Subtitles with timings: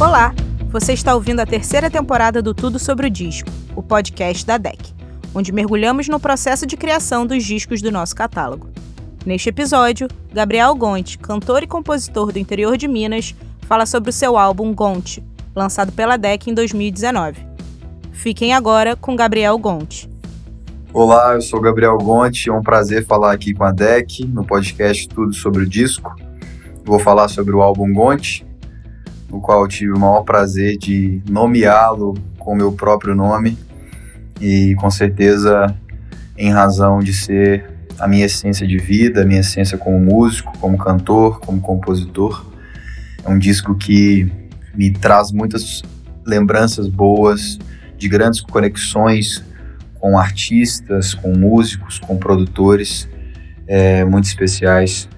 [0.00, 0.34] Olá!
[0.70, 4.92] Você está ouvindo a terceira temporada do Tudo Sobre o Disco, o podcast da DEC,
[5.32, 8.68] onde mergulhamos no processo de criação dos discos do nosso catálogo.
[9.24, 13.36] Neste episódio, Gabriel Gonte, cantor e compositor do interior de Minas,
[13.68, 15.22] fala sobre o seu álbum Gonte,
[15.54, 17.46] lançado pela DEC em 2019.
[18.10, 20.10] Fiquem agora com Gabriel Gonte.
[20.92, 25.08] Olá, eu sou Gabriel Gonte, é um prazer falar aqui com a DEC no podcast
[25.08, 26.16] Tudo Sobre o Disco.
[26.84, 28.44] Vou falar sobre o álbum Gonte,
[29.34, 33.58] no qual tive o maior prazer de nomeá-lo com meu próprio nome
[34.40, 35.74] e com certeza
[36.38, 40.78] em razão de ser a minha essência de vida, a minha essência como músico, como
[40.78, 42.46] cantor, como compositor.
[43.24, 44.30] É um disco que
[44.72, 45.82] me traz muitas
[46.24, 47.58] lembranças boas
[47.98, 49.44] de grandes conexões
[49.94, 53.08] com artistas, com músicos, com produtores
[53.66, 55.08] é, muito especiais.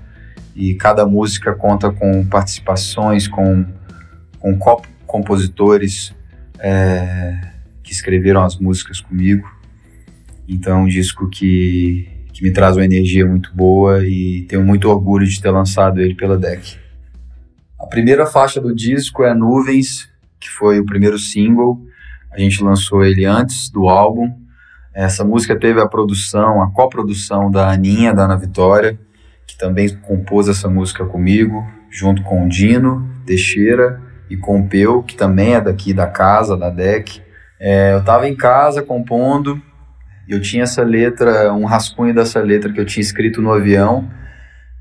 [0.54, 3.66] E cada música conta com participações, com
[4.54, 6.14] com compositores
[6.60, 7.36] é,
[7.82, 9.50] que escreveram as músicas comigo.
[10.48, 14.88] Então, é um disco que, que me traz uma energia muito boa e tenho muito
[14.88, 16.78] orgulho de ter lançado ele pela DEC.
[17.80, 20.08] A primeira faixa do disco é Nuvens,
[20.38, 21.84] que foi o primeiro single.
[22.32, 24.32] A gente lançou ele antes do álbum.
[24.94, 28.98] Essa música teve a produção, a coprodução da Aninha, da Ana Vitória,
[29.46, 35.02] que também compôs essa música comigo, junto com o Dino Teixeira e com o Peu,
[35.02, 37.22] que também é daqui da casa, da DEC.
[37.58, 39.60] É, eu estava em casa compondo,
[40.28, 44.10] eu tinha essa letra, um rascunho dessa letra que eu tinha escrito no avião,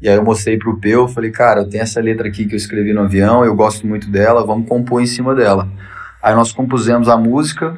[0.02, 2.58] e aí eu mostrei pro Peu, falei, cara, eu tenho essa letra aqui que eu
[2.58, 5.70] escrevi no avião, eu gosto muito dela, vamos compor em cima dela.
[6.22, 7.78] Aí nós compusemos a música,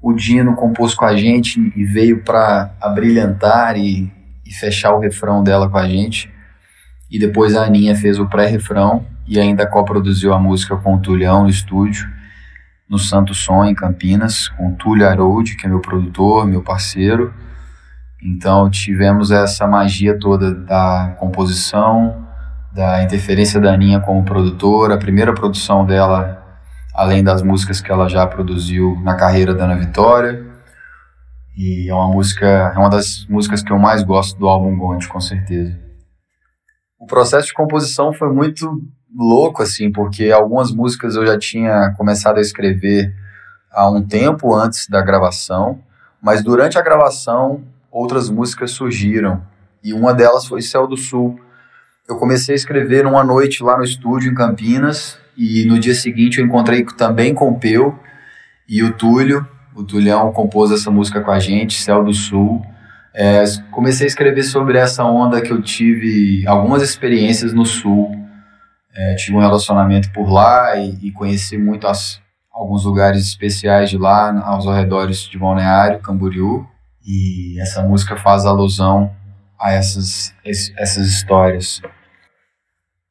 [0.00, 4.10] o Dino compôs com a gente e veio para abrilhantar e,
[4.46, 6.32] e fechar o refrão dela com a gente.
[7.10, 11.44] E depois a Aninha fez o pré-refrão e ainda coproduziu a música com o Tulhão
[11.44, 12.08] no estúdio,
[12.88, 17.32] no Santo Som, em Campinas, com o Tulio Harold, que é meu produtor, meu parceiro.
[18.22, 22.26] Então tivemos essa magia toda da composição,
[22.72, 26.44] da interferência da Aninha como produtora, a primeira produção dela,
[26.94, 30.44] além das músicas que ela já produziu na carreira da Ana Vitória.
[31.56, 35.08] E é uma música, é uma das músicas que eu mais gosto do álbum Gonte,
[35.08, 35.85] com certeza.
[36.98, 38.82] O processo de composição foi muito
[39.14, 43.14] louco, assim, porque algumas músicas eu já tinha começado a escrever
[43.70, 45.78] há um tempo antes da gravação,
[46.20, 49.42] mas durante a gravação outras músicas surgiram
[49.82, 51.38] e uma delas foi Céu do Sul.
[52.08, 56.38] Eu comecei a escrever uma noite lá no estúdio em Campinas e no dia seguinte
[56.38, 57.94] eu encontrei também com o Peu
[58.68, 59.46] e o Túlio.
[59.74, 62.64] O Tulhão compôs essa música com a gente, Céu do Sul.
[63.18, 68.26] É, comecei a escrever sobre essa onda que eu tive algumas experiências no Sul
[68.96, 72.18] é, tive um relacionamento por lá e, e conheci muito as,
[72.50, 76.66] alguns lugares especiais de lá, aos arredores de Balneário, Camboriú.
[77.04, 79.14] E essa música faz alusão
[79.60, 81.82] a essas, essas histórias.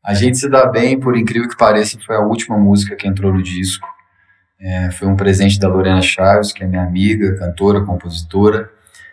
[0.03, 3.31] A gente se dá bem, por incrível que pareça, foi a última música que entrou
[3.31, 3.87] no disco.
[4.59, 8.71] É, foi um presente da Lorena Chaves, que é minha amiga, cantora, compositora.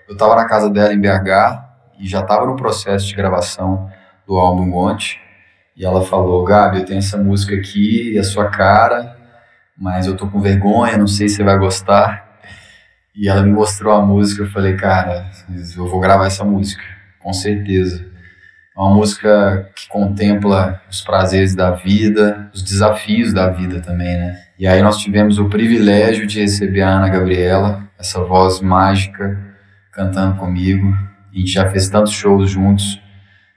[0.08, 1.62] Eu estava na casa dela em BH
[1.98, 3.90] e já estava no processo de gravação
[4.26, 5.20] do álbum Monte.
[5.76, 9.16] E ela falou: Gabi, eu tenho essa música aqui, é a sua cara,
[9.76, 12.30] mas eu tô com vergonha, não sei se você vai gostar.
[13.14, 15.30] E ela me mostrou a música, eu falei: Cara,
[15.76, 16.82] eu vou gravar essa música,
[17.20, 18.04] com certeza.
[18.76, 24.40] É uma música que contempla os prazeres da vida, os desafios da vida também, né?
[24.58, 29.51] E aí nós tivemos o privilégio de receber a Ana Gabriela, essa voz mágica,
[29.92, 30.88] cantando comigo.
[31.32, 33.00] A gente já fez tantos shows juntos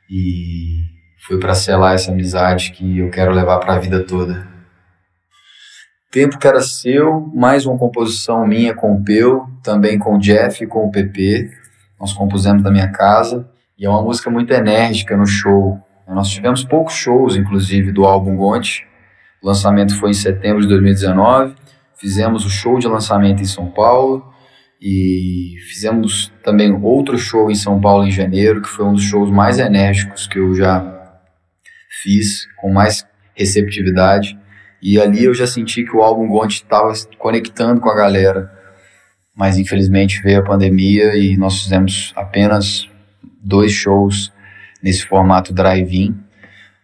[0.10, 0.82] e
[1.26, 4.48] foi para selar essa amizade que eu quero levar para a vida toda.
[6.12, 10.64] Tempo que era seu, mais uma composição minha com o Peu, também com o Jeff
[10.64, 11.50] e com o PP.
[12.00, 15.80] Nós compusemos da minha casa e é uma música muito enérgica no show.
[16.08, 18.88] Nós tivemos poucos shows, inclusive, do álbum Gonte.
[19.42, 21.56] O lançamento foi em setembro de 2019.
[21.98, 24.35] Fizemos o show de lançamento em São Paulo
[24.82, 29.32] e fizemos também outro show em São Paulo em janeiro, que foi um dos shows
[29.32, 30.96] mais enérgicos que eu já
[32.04, 34.38] fiz com mais receptividade.
[34.82, 38.52] E ali eu já senti que o álbum Gonte estava conectando com a galera.
[39.36, 42.88] Mas infelizmente veio a pandemia e nós fizemos apenas
[43.42, 44.32] dois shows
[44.82, 46.16] nesse formato drive-in.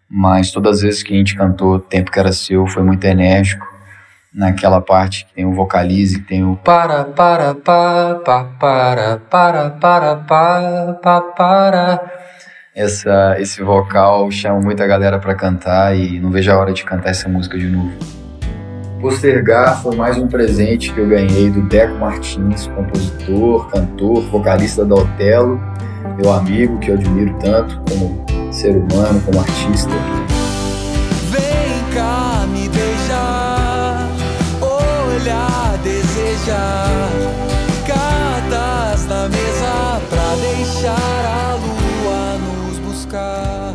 [0.10, 3.71] Mas todas as vezes que a gente cantou Tempo que Era Seu foi muito enérgico.
[4.34, 9.70] Naquela parte que tem o vocalize, que tem o para, para, pa, pa, para, para,
[9.72, 12.22] para, pa, pa, para
[12.74, 17.10] essa, esse vocal chama muita galera para cantar e não vejo a hora de cantar
[17.10, 17.92] essa música de novo.
[19.02, 24.96] Postergar foi mais um presente que eu ganhei do Deco Martins, compositor, cantor, vocalista da
[24.96, 25.60] Otelo,
[26.18, 29.92] meu amigo que eu admiro tanto como ser humano, como artista.
[37.86, 40.96] Cartas na mesa pra deixar
[41.26, 43.74] a lua nos buscar.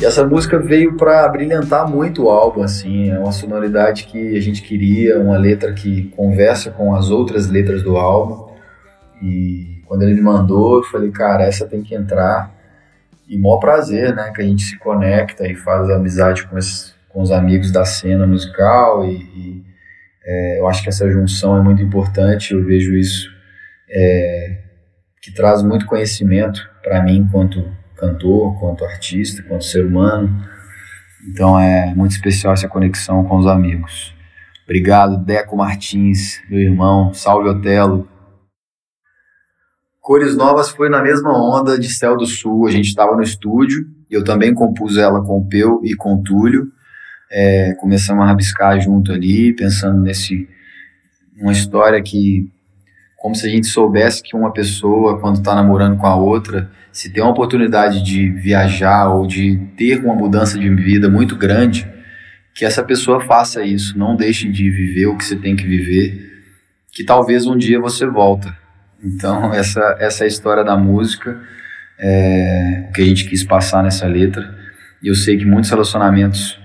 [0.00, 4.40] E essa música veio para brilhantar muito o álbum, assim, é uma sonoridade que a
[4.40, 8.52] gente queria, uma letra que conversa com as outras letras do álbum.
[9.22, 12.52] E quando ele me mandou, eu falei, cara, essa tem que entrar.
[13.28, 17.22] E maior prazer, né, que a gente se conecta e faz amizade com, esses, com
[17.22, 19.71] os amigos da cena musical e, e
[20.24, 23.28] é, eu acho que essa junção é muito importante, eu vejo isso
[23.90, 24.58] é,
[25.20, 27.64] que traz muito conhecimento para mim enquanto
[27.96, 30.44] cantor, quanto artista, quanto ser humano.
[31.30, 34.12] Então é muito especial essa conexão com os amigos.
[34.64, 37.12] Obrigado, Deco Martins, meu irmão.
[37.14, 38.08] Salve, Otelo.
[40.00, 42.66] Cores Novas foi na mesma onda de Céu do Sul.
[42.66, 43.84] A gente estava no estúdio.
[44.10, 46.66] Eu também compus ela com o Peu e com o Túlio.
[47.34, 50.46] É, começamos a rabiscar junto ali, pensando nesse
[51.40, 52.46] uma história que
[53.16, 57.10] como se a gente soubesse que uma pessoa quando está namorando com a outra se
[57.10, 61.88] tem uma oportunidade de viajar ou de ter uma mudança de vida muito grande,
[62.54, 66.42] que essa pessoa faça isso, não deixe de viver o que você tem que viver,
[66.92, 68.54] que talvez um dia você volta.
[69.02, 71.40] Então essa essa é a história da música,
[71.98, 74.54] é, o que a gente quis passar nessa letra.
[75.02, 76.60] E eu sei que muitos relacionamentos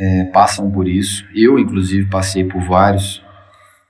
[0.00, 1.26] é, passam por isso.
[1.34, 3.22] Eu inclusive passei por vários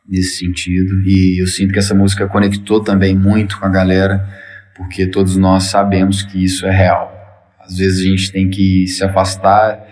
[0.08, 4.28] nesse sentido e eu sinto que essa música conectou também muito com a galera
[4.76, 7.16] porque todos nós sabemos que isso é real.
[7.60, 9.86] Às vezes a gente tem que se afastar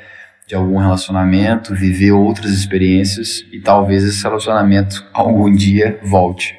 [0.49, 6.57] de algum relacionamento, viver outras experiências e talvez esse relacionamento algum dia volte.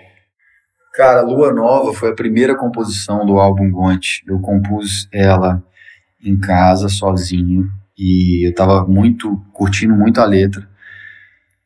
[0.94, 4.24] Cara, Lua Nova foi a primeira composição do álbum Gonte.
[4.28, 5.62] Eu compus ela
[6.24, 7.68] em casa, sozinho,
[8.00, 10.68] e eu tava muito, curtindo muito a letra.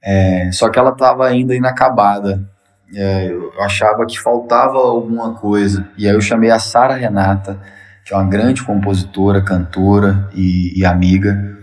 [0.03, 2.51] É, só que ela tava ainda inacabada
[2.95, 5.87] é, eu achava que faltava alguma coisa.
[5.97, 7.59] E aí eu chamei a Sara Renata,
[8.05, 11.57] que é uma grande compositora, cantora e, e, amiga.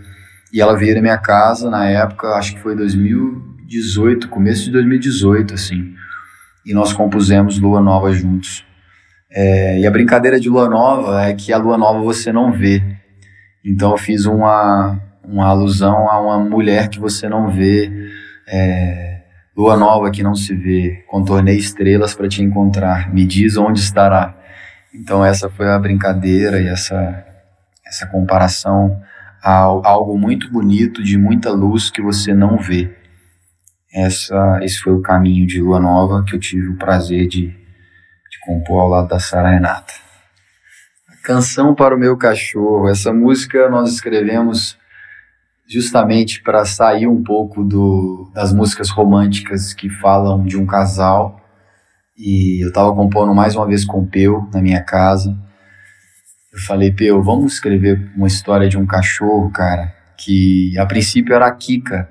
[0.51, 5.53] E ela veio na minha casa na época, acho que foi 2018, começo de 2018,
[5.53, 5.93] assim.
[6.65, 8.65] E nós compusemos Lua Nova juntos.
[9.31, 12.83] É, e a brincadeira de Lua Nova é que a Lua Nova você não vê.
[13.63, 18.11] Então eu fiz uma, uma alusão a uma mulher que você não vê.
[18.47, 19.21] É,
[19.55, 24.33] Lua nova que não se vê, contornei estrelas para te encontrar, me diz onde estará.
[24.93, 27.25] Então essa foi a brincadeira e essa
[27.85, 28.97] essa comparação
[29.43, 32.95] a algo muito bonito de muita luz que você não vê.
[33.93, 38.39] Essa esse foi o caminho de Lua Nova que eu tive o prazer de, de
[38.45, 39.93] compor ao lado da Sara Renata.
[41.23, 42.89] Canção para o meu cachorro.
[42.89, 44.75] Essa música nós escrevemos
[45.67, 51.39] justamente para sair um pouco do, das músicas românticas que falam de um casal.
[52.17, 55.37] E eu estava compondo mais uma vez com o Peu na minha casa.
[56.51, 61.45] Eu falei, Peu, vamos escrever uma história de um cachorro, cara, que a princípio era
[61.45, 62.09] a Kika,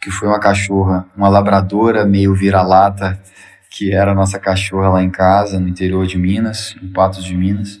[0.00, 3.20] que foi uma cachorra, uma labradora meio vira-lata,
[3.68, 7.34] que era a nossa cachorra lá em casa, no interior de Minas, em Patos de
[7.34, 7.80] Minas.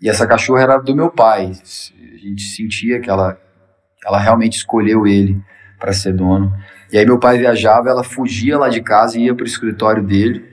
[0.00, 1.52] E essa cachorra era do meu pai.
[1.52, 3.38] A gente sentia que ela
[4.04, 5.40] ela realmente escolheu ele
[5.78, 6.52] para ser dono.
[6.92, 10.02] E aí meu pai viajava, ela fugia lá de casa e ia para o escritório
[10.02, 10.44] dele.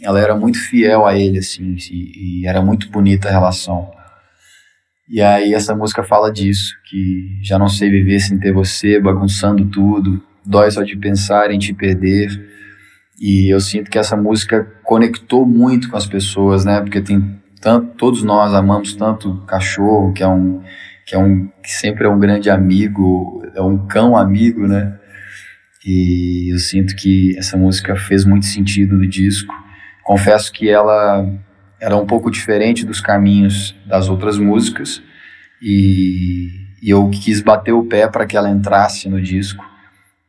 [0.00, 3.90] Ela era muito fiel a ele, assim, e, e era muito bonita a relação.
[5.08, 9.66] E aí essa música fala disso, que já não sei viver sem ter você, bagunçando
[9.66, 12.28] tudo, dói só de pensar em te perder.
[13.20, 16.80] E eu sinto que essa música conectou muito com as pessoas, né?
[16.80, 20.62] Porque tem tanto, todos nós amamos tanto cachorro, que é um
[21.06, 24.98] que é um que sempre é um grande amigo, é um cão amigo, né?
[25.84, 29.54] E eu sinto que essa música fez muito sentido no disco.
[30.02, 31.26] Confesso que ela
[31.80, 35.02] era um pouco diferente dos caminhos das outras músicas
[35.60, 36.48] e,
[36.82, 39.64] e eu quis bater o pé para que ela entrasse no disco,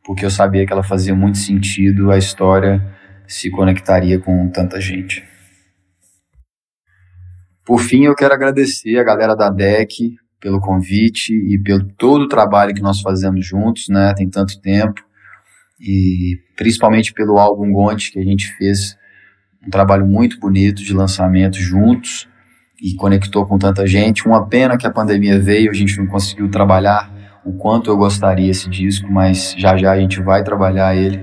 [0.04, 2.82] porque eu sabia que ela fazia muito sentido, a história
[3.26, 5.35] se conectaria com tanta gente.
[7.66, 12.28] Por fim, eu quero agradecer a galera da DEC pelo convite e pelo todo o
[12.28, 14.14] trabalho que nós fazemos juntos, né?
[14.14, 15.04] Tem tanto tempo
[15.80, 18.96] e principalmente pelo álbum Gonte que a gente fez
[19.66, 22.28] um trabalho muito bonito de lançamento juntos
[22.80, 24.26] e conectou com tanta gente.
[24.26, 27.12] Uma pena que a pandemia veio, a gente não conseguiu trabalhar
[27.44, 31.20] o quanto eu gostaria esse disco, mas já já a gente vai trabalhar ele.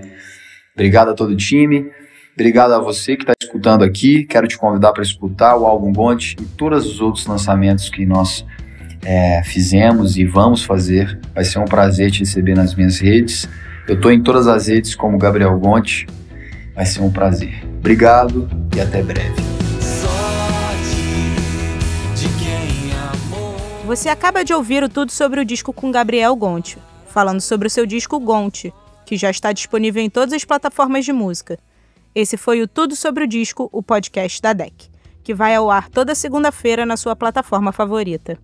[0.73, 1.89] Obrigado a todo o time.
[2.33, 4.23] Obrigado a você que está escutando aqui.
[4.23, 8.43] Quero te convidar para escutar o álbum Gonte e todos os outros lançamentos que nós
[9.03, 11.19] é, fizemos e vamos fazer.
[11.35, 13.47] Vai ser um prazer te receber nas minhas redes.
[13.87, 16.07] Eu estou em todas as redes como Gabriel Gonte.
[16.73, 17.63] Vai ser um prazer.
[17.77, 19.35] Obrigado e até breve.
[23.85, 27.69] Você acaba de ouvir o Tudo sobre o Disco com Gabriel Gonte, falando sobre o
[27.69, 28.73] seu disco Gonte,
[29.05, 31.59] que já está disponível em todas as plataformas de música.
[32.15, 34.89] Esse foi o Tudo sobre o Disco, o podcast da DEC,
[35.23, 38.37] que vai ao ar toda segunda-feira na sua plataforma favorita.